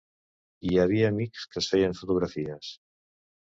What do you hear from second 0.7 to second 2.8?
havia amics que es feien fotografies.